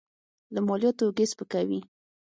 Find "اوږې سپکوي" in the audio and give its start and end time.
1.07-1.79